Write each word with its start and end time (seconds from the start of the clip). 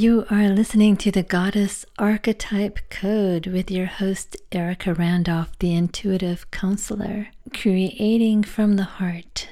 You 0.00 0.26
are 0.30 0.48
listening 0.50 0.96
to 0.98 1.10
the 1.10 1.24
Goddess 1.24 1.84
Archetype 1.98 2.78
Code 2.88 3.48
with 3.48 3.68
your 3.68 3.86
host, 3.86 4.36
Erica 4.52 4.94
Randolph, 4.94 5.58
the 5.58 5.74
intuitive 5.74 6.48
counselor, 6.52 7.30
creating 7.52 8.44
from 8.44 8.76
the 8.76 8.84
heart. 8.84 9.48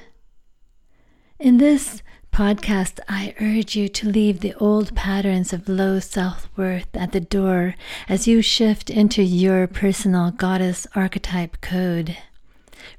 In 1.37 1.57
this 1.57 2.01
podcast, 2.31 3.01
I 3.09 3.35
urge 3.41 3.75
you 3.75 3.89
to 3.89 4.07
leave 4.07 4.39
the 4.39 4.53
old 4.53 4.95
patterns 4.95 5.51
of 5.51 5.67
low 5.67 5.99
self 5.99 6.47
worth 6.55 6.95
at 6.95 7.11
the 7.11 7.19
door 7.19 7.75
as 8.07 8.25
you 8.25 8.41
shift 8.41 8.89
into 8.89 9.23
your 9.23 9.67
personal 9.67 10.31
goddess 10.31 10.87
archetype 10.95 11.59
code. 11.59 12.15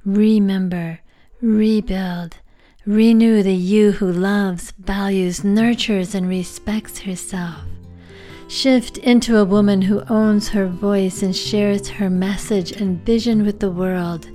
Remember, 0.04 1.00
rebuild, 1.40 2.36
renew 2.88 3.42
the 3.42 3.54
you 3.54 3.92
who 3.92 4.10
loves, 4.10 4.72
values, 4.78 5.44
nurtures, 5.44 6.14
and 6.14 6.26
respects 6.26 7.00
herself. 7.00 7.60
Shift 8.48 8.96
into 8.98 9.36
a 9.36 9.44
woman 9.44 9.82
who 9.82 10.02
owns 10.08 10.48
her 10.48 10.66
voice 10.66 11.22
and 11.22 11.36
shares 11.36 11.86
her 11.88 12.08
message 12.08 12.72
and 12.72 13.04
vision 13.04 13.44
with 13.44 13.60
the 13.60 13.70
world. 13.70 14.30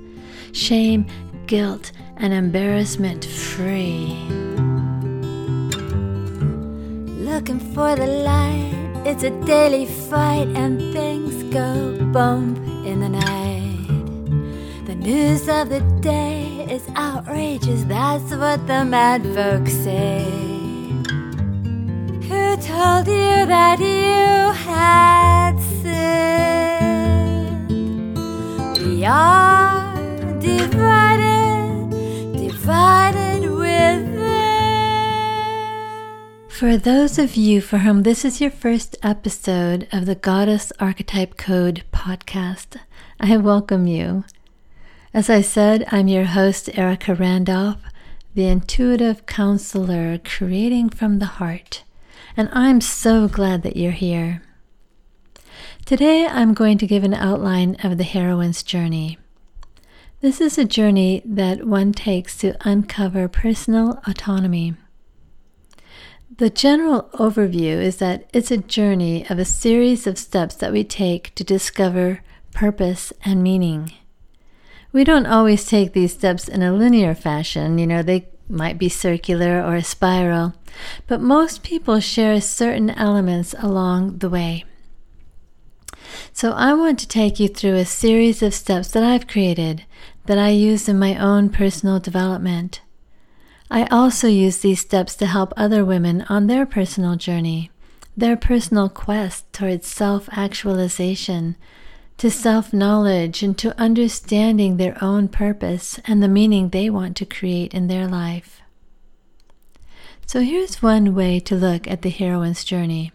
Shame, 0.52 1.04
guilt, 1.46 1.90
and 2.16 2.32
embarrassment 2.32 3.24
free 3.24 4.24
looking 7.34 7.58
for 7.58 7.96
the 7.96 8.06
light. 8.06 9.02
It's 9.04 9.24
a 9.24 9.30
daily 9.44 9.86
fight, 9.86 10.46
and 10.54 10.78
things 10.92 11.42
go 11.52 11.98
bump 12.12 12.58
in 12.86 13.00
the 13.00 13.08
night. 13.08 14.86
The 14.86 14.94
news 14.94 15.48
of 15.48 15.68
the 15.68 15.80
day 16.00 16.53
is 16.70 16.88
outrageous, 16.96 17.84
that's 17.84 18.30
what 18.30 18.66
the 18.66 18.84
mad 18.84 19.22
folks 19.34 19.72
say. 19.72 20.24
Who 22.28 22.56
told 22.56 23.06
you 23.06 23.46
that 23.46 23.78
you 23.80 24.52
had 24.64 25.58
sinned? 25.82 27.68
We 28.78 29.04
are 29.04 29.94
divided, 30.40 31.90
divided 32.36 33.50
with 33.50 34.04
For 36.48 36.76
those 36.76 37.18
of 37.18 37.36
you 37.36 37.60
for 37.60 37.78
whom 37.78 38.04
this 38.04 38.24
is 38.24 38.40
your 38.40 38.50
first 38.50 38.96
episode 39.02 39.86
of 39.92 40.06
the 40.06 40.14
Goddess 40.14 40.72
Archetype 40.80 41.36
Code 41.36 41.84
podcast, 41.92 42.78
I 43.20 43.36
welcome 43.36 43.86
you. 43.86 44.24
As 45.14 45.30
I 45.30 45.40
said, 45.40 45.86
I'm 45.92 46.08
your 46.08 46.24
host, 46.24 46.68
Erica 46.76 47.14
Randolph, 47.14 47.80
the 48.34 48.46
intuitive 48.48 49.24
counselor 49.24 50.18
creating 50.18 50.90
from 50.90 51.20
the 51.20 51.38
heart, 51.40 51.84
and 52.36 52.50
I'm 52.52 52.80
so 52.80 53.28
glad 53.28 53.62
that 53.62 53.76
you're 53.76 53.92
here. 53.92 54.42
Today, 55.86 56.26
I'm 56.26 56.52
going 56.52 56.76
to 56.78 56.86
give 56.86 57.04
an 57.04 57.14
outline 57.14 57.76
of 57.84 57.96
the 57.96 58.04
heroine's 58.04 58.62
journey. 58.62 59.16
This 60.20 60.40
is 60.40 60.58
a 60.58 60.64
journey 60.64 61.22
that 61.24 61.64
one 61.64 61.92
takes 61.92 62.36
to 62.38 62.56
uncover 62.68 63.28
personal 63.28 64.00
autonomy 64.06 64.74
the 66.36 66.50
general 66.50 67.10
overview 67.14 67.80
is 67.80 67.98
that 67.98 68.28
it's 68.32 68.50
a 68.50 68.56
journey 68.56 69.24
of 69.30 69.38
a 69.38 69.44
series 69.44 70.04
of 70.06 70.18
steps 70.18 70.56
that 70.56 70.72
we 70.72 70.82
take 70.82 71.32
to 71.36 71.44
discover 71.44 72.22
purpose 72.52 73.12
and 73.24 73.40
meaning. 73.40 73.92
We 74.94 75.02
don't 75.02 75.26
always 75.26 75.66
take 75.66 75.92
these 75.92 76.12
steps 76.12 76.46
in 76.46 76.62
a 76.62 76.72
linear 76.72 77.16
fashion, 77.16 77.78
you 77.78 77.86
know, 77.86 78.00
they 78.00 78.28
might 78.48 78.78
be 78.78 78.88
circular 78.88 79.60
or 79.60 79.74
a 79.74 79.82
spiral, 79.82 80.54
but 81.08 81.20
most 81.20 81.64
people 81.64 81.98
share 81.98 82.40
certain 82.40 82.90
elements 82.90 83.56
along 83.58 84.18
the 84.18 84.30
way. 84.30 84.64
So 86.32 86.52
I 86.52 86.74
want 86.74 87.00
to 87.00 87.08
take 87.08 87.40
you 87.40 87.48
through 87.48 87.74
a 87.74 87.84
series 87.84 88.40
of 88.40 88.54
steps 88.54 88.92
that 88.92 89.02
I've 89.02 89.26
created 89.26 89.84
that 90.26 90.38
I 90.38 90.50
use 90.50 90.88
in 90.88 90.96
my 90.96 91.18
own 91.18 91.48
personal 91.48 91.98
development. 91.98 92.80
I 93.72 93.86
also 93.86 94.28
use 94.28 94.58
these 94.58 94.78
steps 94.78 95.16
to 95.16 95.26
help 95.26 95.52
other 95.56 95.84
women 95.84 96.24
on 96.28 96.46
their 96.46 96.66
personal 96.66 97.16
journey, 97.16 97.72
their 98.16 98.36
personal 98.36 98.88
quest 98.88 99.52
towards 99.52 99.88
self 99.88 100.28
actualization, 100.30 101.56
to 102.18 102.30
self 102.30 102.72
knowledge, 102.72 103.42
and 103.42 103.56
to 103.58 103.78
understanding 103.80 104.76
their 104.76 104.96
own 105.02 105.28
purpose 105.28 105.98
and 106.04 106.22
the 106.22 106.28
meaning 106.28 106.68
they 106.68 106.88
want 106.88 107.16
to 107.16 107.26
create 107.26 107.74
in 107.74 107.88
their 107.88 108.06
life. 108.06 108.62
So 110.26 110.40
here's 110.40 110.82
one 110.82 111.14
way 111.14 111.38
to 111.40 111.54
look 111.54 111.86
at 111.88 112.02
the 112.02 112.10
heroine's 112.10 112.64
journey. 112.64 113.12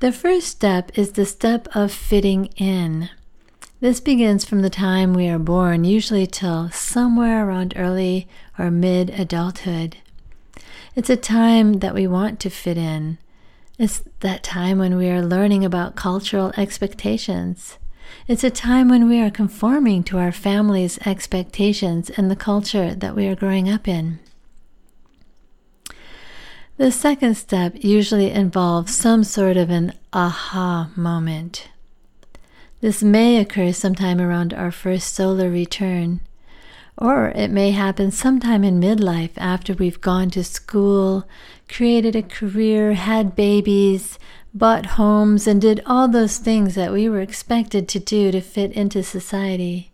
The 0.00 0.12
first 0.12 0.48
step 0.48 0.90
is 0.98 1.12
the 1.12 1.26
step 1.26 1.68
of 1.74 1.92
fitting 1.92 2.46
in. 2.56 3.10
This 3.80 4.00
begins 4.00 4.44
from 4.44 4.62
the 4.62 4.70
time 4.70 5.12
we 5.12 5.28
are 5.28 5.38
born, 5.38 5.84
usually 5.84 6.26
till 6.26 6.70
somewhere 6.70 7.46
around 7.46 7.74
early 7.76 8.28
or 8.58 8.70
mid 8.70 9.10
adulthood. 9.10 9.96
It's 10.94 11.10
a 11.10 11.16
time 11.16 11.74
that 11.74 11.94
we 11.94 12.06
want 12.06 12.38
to 12.40 12.50
fit 12.50 12.78
in. 12.78 13.18
It's 13.78 14.02
that 14.20 14.44
time 14.44 14.78
when 14.78 14.96
we 14.96 15.10
are 15.10 15.22
learning 15.22 15.64
about 15.64 15.96
cultural 15.96 16.52
expectations. 16.56 17.78
It's 18.26 18.44
a 18.44 18.50
time 18.50 18.88
when 18.88 19.08
we 19.08 19.20
are 19.20 19.30
conforming 19.30 20.02
to 20.04 20.18
our 20.18 20.32
family's 20.32 20.98
expectations 21.06 22.10
and 22.10 22.30
the 22.30 22.36
culture 22.36 22.94
that 22.94 23.14
we 23.14 23.26
are 23.26 23.34
growing 23.34 23.68
up 23.68 23.86
in. 23.86 24.18
The 26.76 26.90
second 26.90 27.36
step 27.36 27.74
usually 27.76 28.30
involves 28.30 28.94
some 28.94 29.22
sort 29.22 29.56
of 29.56 29.70
an 29.70 29.92
aha 30.12 30.90
moment. 30.96 31.68
This 32.80 33.02
may 33.02 33.38
occur 33.38 33.72
sometime 33.72 34.20
around 34.20 34.52
our 34.52 34.70
first 34.70 35.14
solar 35.14 35.48
return, 35.48 36.20
or 36.96 37.28
it 37.28 37.50
may 37.50 37.72
happen 37.72 38.10
sometime 38.10 38.62
in 38.62 38.80
midlife 38.80 39.32
after 39.36 39.74
we've 39.74 40.00
gone 40.00 40.30
to 40.30 40.44
school, 40.44 41.26
created 41.68 42.14
a 42.14 42.22
career, 42.22 42.94
had 42.94 43.34
babies, 43.34 44.18
bought 44.52 44.86
homes, 44.86 45.46
and 45.46 45.60
did 45.60 45.82
all 45.86 46.06
those 46.06 46.38
things 46.38 46.74
that 46.76 46.92
we 46.92 47.08
were 47.08 47.20
expected 47.20 47.88
to 47.88 47.98
do 47.98 48.30
to 48.30 48.40
fit 48.40 48.72
into 48.72 49.02
society. 49.02 49.90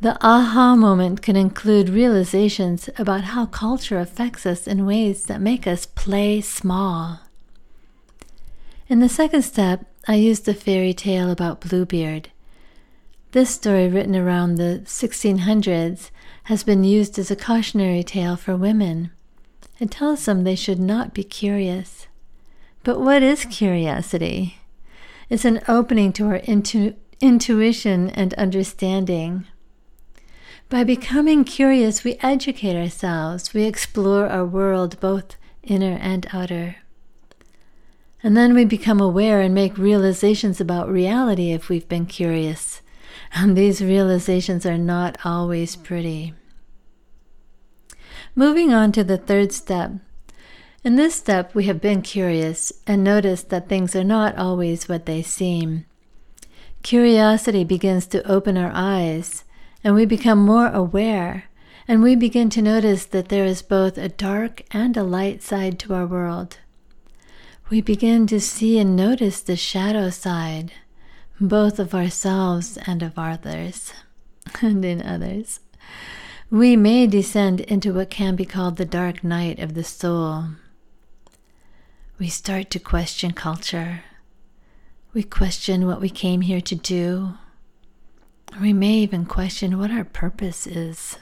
The 0.00 0.18
aha 0.20 0.76
moment 0.76 1.22
can 1.22 1.36
include 1.36 1.88
realizations 1.88 2.90
about 2.98 3.24
how 3.24 3.46
culture 3.46 3.98
affects 3.98 4.44
us 4.44 4.66
in 4.66 4.86
ways 4.86 5.24
that 5.24 5.40
make 5.40 5.66
us 5.66 5.86
play 5.86 6.40
small. 6.40 7.20
In 8.88 9.00
the 9.00 9.08
second 9.08 9.42
step, 9.42 9.84
I 10.06 10.14
used 10.14 10.46
a 10.48 10.54
fairy 10.54 10.94
tale 10.94 11.30
about 11.30 11.60
Bluebeard. 11.60 12.30
This 13.36 13.50
story, 13.50 13.86
written 13.86 14.16
around 14.16 14.54
the 14.54 14.80
1600s, 14.86 16.10
has 16.44 16.62
been 16.62 16.84
used 16.84 17.18
as 17.18 17.30
a 17.30 17.36
cautionary 17.36 18.02
tale 18.02 18.34
for 18.34 18.56
women. 18.56 19.10
It 19.78 19.90
tells 19.90 20.24
them 20.24 20.42
they 20.42 20.54
should 20.54 20.80
not 20.80 21.12
be 21.12 21.22
curious. 21.22 22.06
But 22.82 22.98
what 22.98 23.22
is 23.22 23.44
curiosity? 23.44 24.56
It's 25.28 25.44
an 25.44 25.60
opening 25.68 26.14
to 26.14 26.24
our 26.28 26.36
intu- 26.44 26.94
intuition 27.20 28.08
and 28.08 28.32
understanding. 28.34 29.44
By 30.70 30.82
becoming 30.82 31.44
curious, 31.44 32.04
we 32.04 32.16
educate 32.22 32.74
ourselves, 32.74 33.52
we 33.52 33.64
explore 33.64 34.28
our 34.28 34.46
world, 34.46 34.98
both 34.98 35.36
inner 35.62 35.98
and 36.00 36.26
outer. 36.32 36.76
And 38.22 38.34
then 38.34 38.54
we 38.54 38.64
become 38.64 38.98
aware 38.98 39.42
and 39.42 39.54
make 39.54 39.76
realizations 39.76 40.58
about 40.58 40.88
reality 40.88 41.52
if 41.52 41.68
we've 41.68 41.86
been 41.86 42.06
curious. 42.06 42.80
And 43.34 43.56
these 43.56 43.82
realizations 43.82 44.64
are 44.64 44.78
not 44.78 45.18
always 45.24 45.76
pretty. 45.76 46.32
Moving 48.34 48.72
on 48.72 48.92
to 48.92 49.04
the 49.04 49.18
third 49.18 49.52
step. 49.52 49.92
In 50.84 50.96
this 50.96 51.14
step, 51.14 51.54
we 51.54 51.64
have 51.64 51.80
been 51.80 52.02
curious 52.02 52.72
and 52.86 53.02
noticed 53.02 53.50
that 53.50 53.68
things 53.68 53.96
are 53.96 54.04
not 54.04 54.36
always 54.38 54.88
what 54.88 55.06
they 55.06 55.22
seem. 55.22 55.84
Curiosity 56.82 57.64
begins 57.64 58.06
to 58.06 58.26
open 58.30 58.56
our 58.56 58.70
eyes, 58.72 59.44
and 59.82 59.94
we 59.94 60.06
become 60.06 60.38
more 60.38 60.68
aware, 60.68 61.44
and 61.88 62.02
we 62.02 62.14
begin 62.14 62.48
to 62.50 62.62
notice 62.62 63.04
that 63.06 63.28
there 63.28 63.44
is 63.44 63.60
both 63.62 63.98
a 63.98 64.08
dark 64.08 64.62
and 64.70 64.96
a 64.96 65.02
light 65.02 65.42
side 65.42 65.78
to 65.80 65.94
our 65.94 66.06
world 66.06 66.58
we 67.68 67.80
begin 67.80 68.26
to 68.28 68.40
see 68.40 68.78
and 68.78 68.94
notice 68.94 69.40
the 69.40 69.56
shadow 69.56 70.08
side, 70.08 70.72
both 71.40 71.78
of 71.78 71.94
ourselves 71.94 72.78
and 72.86 73.02
of 73.02 73.18
others, 73.18 73.92
and 74.62 74.84
in 74.84 75.02
others. 75.02 75.60
We 76.50 76.76
may 76.76 77.06
descend 77.06 77.60
into 77.60 77.92
what 77.92 78.10
can 78.10 78.36
be 78.36 78.44
called 78.44 78.76
the 78.76 78.84
dark 78.84 79.24
night 79.24 79.58
of 79.58 79.74
the 79.74 79.84
soul. 79.84 80.44
We 82.18 82.28
start 82.28 82.70
to 82.70 82.78
question 82.78 83.32
culture. 83.32 84.04
We 85.12 85.22
question 85.22 85.86
what 85.86 86.00
we 86.00 86.08
came 86.08 86.42
here 86.42 86.60
to 86.60 86.74
do. 86.74 87.34
We 88.60 88.72
may 88.72 88.94
even 88.94 89.26
question 89.26 89.78
what 89.78 89.90
our 89.90 90.04
purpose 90.04 90.66
is. 90.66 91.18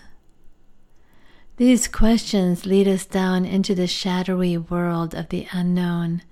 These 1.57 1.89
questions 1.89 2.67
lead 2.67 2.87
us 2.87 3.07
down 3.07 3.45
into 3.45 3.75
the 3.75 3.87
shadowy 3.87 4.59
world 4.59 5.15
of 5.15 5.29
the 5.29 5.47
unknown 5.53 6.23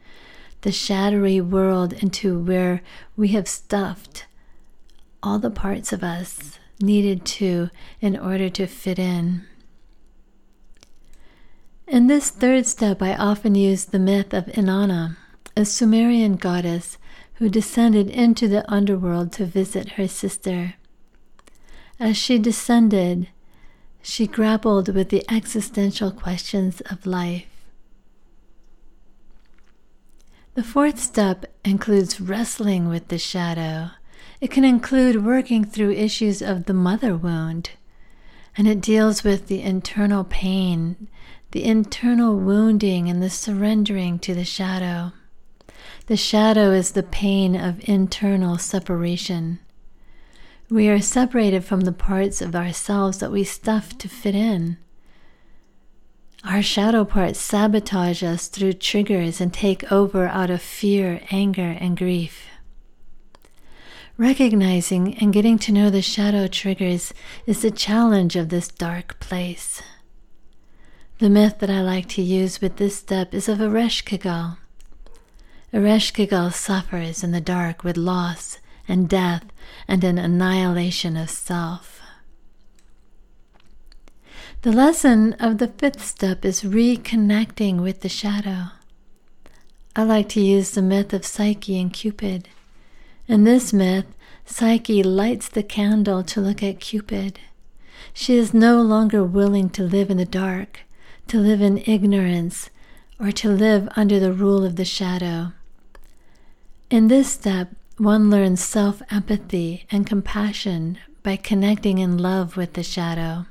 the 0.63 0.73
shadowy 0.73 1.41
world 1.41 1.93
into 1.93 2.39
where 2.39 2.83
we 3.17 3.29
have 3.29 3.47
stuffed 3.47 4.27
all 5.23 5.39
the 5.39 5.51
parts 5.51 5.93
of 5.93 6.03
us 6.03 6.59
needed 6.81 7.25
to 7.25 7.71
in 8.01 8.19
order 8.19 8.49
to 8.49 8.67
fit 8.67 8.99
in. 8.99 9.45
In 11.87 12.07
this 12.07 12.31
third 12.31 12.67
step, 12.67 13.03
I 13.03 13.15
often 13.15 13.55
use 13.55 13.85
the 13.85 13.99
myth 13.99 14.33
of 14.33 14.47
Inanna, 14.47 15.17
a 15.57 15.65
Sumerian 15.65 16.37
goddess 16.37 16.97
who 17.35 17.49
descended 17.49 18.09
into 18.09 18.49
the 18.49 18.69
underworld 18.73 19.33
to 19.33 19.45
visit 19.45 19.91
her 19.91 20.09
sister. 20.09 20.75
As 22.01 22.17
she 22.17 22.39
descended, 22.39 23.29
she 24.01 24.27
grappled 24.27 24.95
with 24.95 25.11
the 25.11 25.25
existential 25.31 26.11
questions 26.11 26.81
of 26.83 27.07
life. 27.07 27.52
The 30.55 30.63
fourth 30.63 31.01
step 31.01 31.47
includes 31.65 32.21
wrestling 32.21 32.87
with 32.87 33.09
the 33.09 33.17
shadow. 33.17 33.93
It 34.39 34.51
can 34.51 34.65
include 34.65 35.25
working 35.25 35.65
through 35.65 35.93
issues 35.93 36.43
of 36.43 36.67
the 36.67 36.75
mother 36.75 37.17
wound, 37.17 37.71
and 38.55 38.69
it 38.69 38.83
deals 38.83 39.25
with 39.25 39.47
the 39.47 39.63
internal 39.63 40.25
pain, 40.25 41.09
the 41.53 41.65
internal 41.65 42.37
wounding, 42.39 43.09
and 43.09 43.23
the 43.23 43.31
surrendering 43.31 44.19
to 44.19 44.35
the 44.35 44.45
shadow. 44.45 45.13
The 46.07 46.19
shadow 46.19 46.71
is 46.71 46.91
the 46.91 47.03
pain 47.03 47.57
of 47.57 47.89
internal 47.89 48.59
separation. 48.59 49.59
We 50.69 50.91
are 50.91 51.01
separated 51.01 51.65
from 51.65 51.81
the 51.81 51.93
parts 51.93 52.43
of 52.43 52.55
ourselves 52.55 53.21
that 53.21 53.33
we 53.33 53.45
stuff 53.45 53.97
to 53.97 54.09
fit 54.09 54.35
in. 54.35 54.77
Our 56.45 56.61
shadow 56.61 57.05
parts 57.05 57.39
sabotage 57.39 58.25
us 58.25 58.49
through 58.49 58.75
triggers 58.75 59.41
and 59.41 59.55
take 59.55 59.91
over 59.93 60.27
out 60.27 60.51
of 60.51 60.61
fear, 60.61 61.21
anger, 61.31 61.77
and 61.79 61.97
grief. 61.97 62.47
Recognizing 64.19 65.17
and 65.19 65.33
getting 65.33 65.57
to 65.61 65.73
know 65.73 65.89
the 65.89 66.03
shadow 66.03 66.49
triggers 66.49 67.15
is 67.47 67.63
the 67.63 67.71
challenge 67.71 68.35
of 68.35 68.49
this 68.49 68.67
dark 68.69 69.21
place. 69.21 69.83
The 71.21 71.31
myth 71.31 71.61
that 71.61 71.71
I 71.71 71.81
like 71.81 72.09
to 72.11 72.23
use 72.23 72.61
with 72.61 72.77
this 72.77 72.97
step 72.97 73.33
is 73.33 73.49
of 73.49 73.59
Ereshkigal. 73.59 74.59
Ereshkigal 75.73 76.53
suffers 76.53 77.23
in 77.23 77.31
the 77.31 77.41
dark 77.41 77.85
with 77.85 77.97
loss 77.97 78.59
and 78.89 79.09
death 79.09 79.45
and 79.87 80.03
an 80.03 80.19
annihilation 80.19 81.17
of 81.17 81.31
self. 81.31 82.02
The 84.63 84.71
lesson 84.71 85.33
of 85.41 85.59
the 85.59 85.67
fifth 85.67 86.05
step 86.05 86.45
is 86.45 86.63
reconnecting 86.63 87.83
with 87.83 88.03
the 88.03 88.09
shadow. 88.09 88.67
I 89.97 90.05
like 90.05 90.29
to 90.31 90.41
use 90.41 90.71
the 90.71 90.83
myth 90.83 91.13
of 91.13 91.27
Psyche 91.27 91.81
and 91.81 91.93
Cupid. 91.93 92.49
In 93.27 93.43
this 93.43 93.73
myth, 93.73 94.07
Psyche 94.47 95.03
lights 95.03 95.49
the 95.49 95.65
candle 95.65 96.23
to 96.23 96.41
look 96.41 96.63
at 96.63 96.79
Cupid. 96.79 97.41
She 98.15 98.37
is 98.37 98.55
no 98.55 98.81
longer 98.81 99.25
willing 99.25 99.69
to 99.71 99.83
live 99.83 100.11
in 100.11 100.19
the 100.19 100.25
dark, 100.25 100.83
to 101.27 101.39
live 101.41 101.61
in 101.61 101.83
ignorance, 101.85 102.71
or 103.19 103.33
to 103.33 103.49
live 103.49 103.89
under 103.97 104.21
the 104.21 104.33
rule 104.33 104.65
of 104.65 104.77
the 104.77 104.85
shadow. 104.85 105.55
In 106.89 107.09
this 107.09 107.33
step, 107.33 107.71
one 107.99 108.31
learns 108.31 108.63
self 108.63 109.03
empathy 109.11 109.87
and 109.91 110.07
compassion 110.07 110.99
by 111.25 111.35
connecting 111.35 111.99
in 111.99 112.17
love 112.17 112.57
with 112.57 112.75
the 112.75 112.85
shadow. 112.85 113.47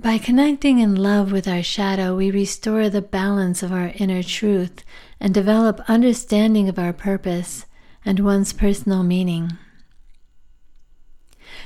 By 0.00 0.18
connecting 0.18 0.78
in 0.78 0.94
love 0.94 1.32
with 1.32 1.48
our 1.48 1.62
shadow, 1.62 2.14
we 2.14 2.30
restore 2.30 2.88
the 2.88 3.02
balance 3.02 3.64
of 3.64 3.72
our 3.72 3.90
inner 3.96 4.22
truth 4.22 4.84
and 5.18 5.34
develop 5.34 5.80
understanding 5.88 6.68
of 6.68 6.78
our 6.78 6.92
purpose 6.92 7.66
and 8.04 8.20
one's 8.20 8.52
personal 8.52 9.02
meaning. 9.02 9.58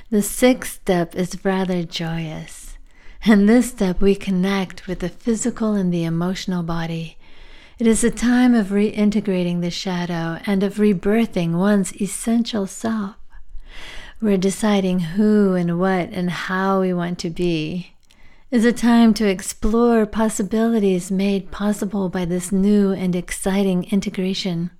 The 0.08 0.22
sixth 0.22 0.80
step 0.80 1.14
is 1.14 1.44
rather 1.44 1.82
joyous. 1.82 2.78
In 3.26 3.44
this 3.44 3.68
step, 3.68 4.00
we 4.00 4.14
connect 4.14 4.86
with 4.86 5.00
the 5.00 5.10
physical 5.10 5.74
and 5.74 5.92
the 5.92 6.04
emotional 6.04 6.62
body. 6.62 7.18
It 7.78 7.86
is 7.86 8.02
a 8.02 8.10
time 8.10 8.54
of 8.54 8.68
reintegrating 8.68 9.60
the 9.60 9.70
shadow 9.70 10.40
and 10.46 10.62
of 10.62 10.76
rebirthing 10.76 11.52
one's 11.58 11.94
essential 12.00 12.66
self. 12.66 13.16
We're 14.22 14.38
deciding 14.38 15.00
who 15.00 15.54
and 15.54 15.78
what 15.78 16.08
and 16.12 16.30
how 16.30 16.80
we 16.80 16.94
want 16.94 17.18
to 17.18 17.28
be 17.28 17.91
is 18.52 18.66
a 18.66 18.72
time 18.72 19.14
to 19.14 19.26
explore 19.26 20.04
possibilities 20.04 21.10
made 21.10 21.50
possible 21.50 22.10
by 22.10 22.26
this 22.26 22.52
new 22.52 22.92
and 22.92 23.16
exciting 23.16 23.84
integration. 23.84 24.70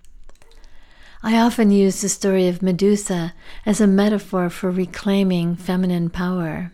I 1.23 1.39
often 1.39 1.71
use 1.71 2.03
the 2.03 2.11
story 2.11 2.49
of 2.49 2.61
Medusa 2.61 3.33
as 3.65 3.81
a 3.81 3.87
metaphor 3.87 4.51
for 4.51 4.71
reclaiming 4.71 5.57
feminine 5.57 6.11
power. 6.11 6.71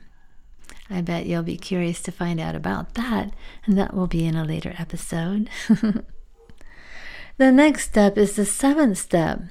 I 0.91 1.03
bet 1.03 1.27
you'll 1.27 1.45
be 1.45 1.56
curious 1.56 2.03
to 2.03 2.11
find 2.11 2.41
out 2.41 2.56
about 2.56 2.95
that, 2.95 3.33
and 3.65 3.79
that 3.79 3.94
will 3.94 4.09
be 4.09 4.27
in 4.27 4.35
a 4.35 4.44
later 4.44 4.75
episode. 4.77 5.49
the 5.69 7.53
next 7.53 7.85
step 7.85 8.19
is 8.19 8.35
the 8.35 8.44
seventh 8.44 8.99
step. 8.99 9.43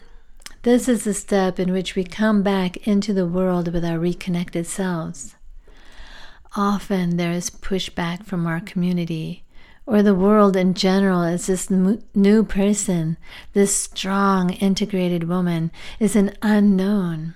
This 0.64 0.90
is 0.90 1.06
the 1.06 1.14
step 1.14 1.62
in 1.62 1.72
which 1.72 1.96
we 1.96 2.04
come 2.04 2.44
back 2.44 2.86
into 2.86 3.14
the 3.14 3.26
world 3.26 3.72
with 3.72 3.86
our 3.86 3.98
reconnected 3.98 4.68
selves 4.68 5.37
often 6.58 7.16
there 7.16 7.32
is 7.32 7.50
pushback 7.50 8.26
from 8.26 8.48
our 8.48 8.60
community 8.60 9.44
or 9.86 10.04
the 10.04 10.16
world 10.16 10.58
in 10.58 10.74
general 10.74 11.22
as 11.22 11.48
this 11.48 11.70
new 11.70 12.44
person, 12.44 13.16
this 13.54 13.74
strong, 13.74 14.50
integrated 14.50 15.30
woman, 15.30 15.72
is 16.00 16.16
an 16.16 16.34
unknown. 16.42 17.34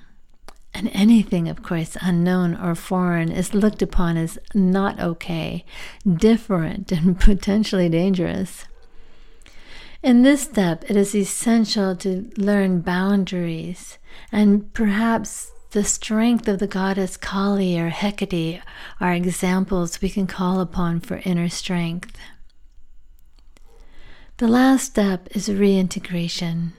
And 0.73 0.89
anything, 0.93 1.47
of 1.47 1.63
course, 1.63 1.95
unknown 2.01 2.55
or 2.55 2.75
foreign 2.75 3.31
is 3.31 3.53
looked 3.53 3.81
upon 3.81 4.17
as 4.17 4.37
not 4.53 4.99
okay, 4.99 5.65
different, 6.11 6.91
and 6.91 7.17
potentially 7.19 7.87
dangerous. 7.87 8.65
In 10.03 10.23
this 10.23 10.41
step, 10.41 10.83
it 10.89 10.97
is 10.97 11.15
essential 11.15 11.95
to 11.97 12.29
learn 12.35 12.81
boundaries 12.81 13.97
and 14.31 14.73
perhaps 14.73 15.51
the 15.71 15.83
strength 15.85 16.49
of 16.49 16.59
the 16.59 16.67
goddess 16.67 17.15
Kali 17.15 17.79
or 17.79 17.89
Hecate 17.89 18.61
are 18.99 19.13
examples 19.13 20.01
we 20.01 20.09
can 20.09 20.27
call 20.27 20.59
upon 20.59 20.99
for 20.99 21.21
inner 21.23 21.47
strength. 21.47 22.17
The 24.37 24.49
last 24.49 24.85
step 24.85 25.29
is 25.31 25.49
reintegration. 25.49 26.73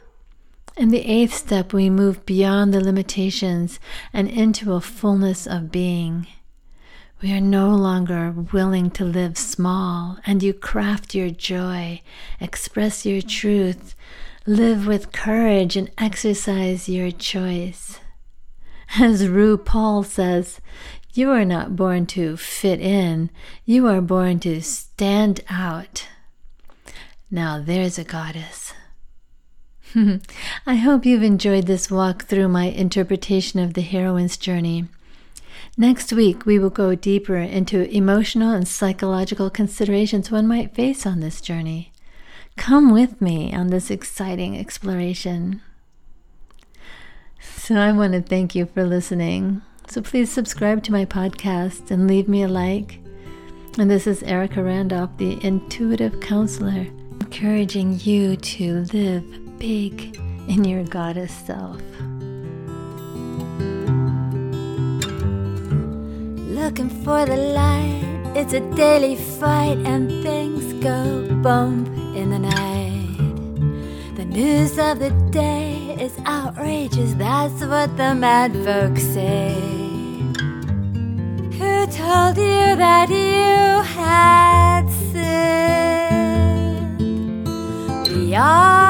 In 0.76 0.90
the 0.90 1.06
eighth 1.06 1.32
step, 1.32 1.72
we 1.72 1.88
move 1.88 2.26
beyond 2.26 2.74
the 2.74 2.84
limitations 2.84 3.80
and 4.12 4.28
into 4.28 4.74
a 4.74 4.80
fullness 4.80 5.46
of 5.46 5.72
being. 5.72 6.26
We 7.22 7.32
are 7.32 7.40
no 7.40 7.70
longer 7.70 8.30
willing 8.30 8.90
to 8.92 9.04
live 9.06 9.38
small, 9.38 10.18
and 10.26 10.42
you 10.42 10.52
craft 10.52 11.14
your 11.14 11.30
joy, 11.30 12.02
express 12.40 13.06
your 13.06 13.22
truth, 13.22 13.94
live 14.44 14.86
with 14.86 15.12
courage, 15.12 15.76
and 15.76 15.90
exercise 15.96 16.90
your 16.90 17.10
choice. 17.10 18.00
As 18.98 19.22
RuPaul 19.22 20.04
says, 20.04 20.60
you 21.14 21.30
are 21.30 21.46
not 21.46 21.76
born 21.76 22.04
to 22.06 22.36
fit 22.36 22.78
in, 22.78 23.30
you 23.64 23.86
are 23.86 24.02
born 24.02 24.38
to 24.40 24.60
stand 24.60 25.40
out. 25.48 26.06
Now 27.30 27.58
there's 27.58 27.98
a 27.98 28.04
goddess. 28.04 28.74
I 30.66 30.74
hope 30.76 31.06
you've 31.06 31.22
enjoyed 31.22 31.66
this 31.66 31.90
walk 31.90 32.24
through 32.24 32.48
my 32.48 32.64
interpretation 32.64 33.60
of 33.60 33.72
the 33.72 33.80
heroine's 33.80 34.36
journey. 34.36 34.86
Next 35.78 36.12
week, 36.12 36.44
we 36.44 36.58
will 36.58 36.70
go 36.70 36.94
deeper 36.94 37.36
into 37.36 37.90
emotional 37.90 38.50
and 38.50 38.68
psychological 38.68 39.48
considerations 39.48 40.30
one 40.30 40.46
might 40.46 40.74
face 40.74 41.06
on 41.06 41.20
this 41.20 41.40
journey. 41.40 41.92
Come 42.58 42.90
with 42.90 43.22
me 43.22 43.54
on 43.54 43.68
this 43.68 43.90
exciting 43.90 44.58
exploration. 44.58 45.62
So 47.42 47.74
I 47.74 47.90
want 47.90 48.12
to 48.12 48.22
thank 48.22 48.54
you 48.54 48.66
for 48.66 48.84
listening. 48.84 49.62
So 49.88 50.00
please 50.00 50.30
subscribe 50.30 50.84
to 50.84 50.92
my 50.92 51.04
podcast 51.04 51.90
and 51.90 52.06
leave 52.06 52.28
me 52.28 52.42
a 52.44 52.48
like. 52.48 53.00
And 53.78 53.90
this 53.90 54.06
is 54.06 54.22
Erica 54.22 54.62
Randolph, 54.62 55.16
the 55.16 55.44
intuitive 55.44 56.20
counselor, 56.20 56.86
encouraging 57.20 57.98
you 58.00 58.36
to 58.36 58.84
live 58.92 59.58
big 59.58 60.16
in 60.48 60.64
your 60.64 60.84
goddess 60.84 61.34
self. 61.34 61.80
Looking 66.48 66.90
for 67.04 67.24
the 67.26 67.36
light, 67.36 68.32
it's 68.36 68.52
a 68.52 68.60
daily 68.76 69.16
fight, 69.16 69.78
and 69.78 70.08
things 70.22 70.72
go 70.74 71.28
bump 71.42 71.88
in 72.16 72.30
the 72.30 72.38
night. 72.38 74.16
The 74.16 74.24
news 74.26 74.78
of 74.78 75.00
the 75.00 75.10
day 75.30 75.71
is 76.02 76.18
outrageous, 76.26 77.14
that's 77.14 77.60
what 77.64 77.96
the 77.96 78.12
mad 78.12 78.52
folks 78.64 79.02
say. 79.02 79.54
Who 81.58 81.86
told 81.86 82.36
you 82.36 82.76
that 82.84 83.08
you 83.08 83.82
had 83.94 84.88
sinned? 85.12 86.98
We 88.08 88.34
are 88.34 88.81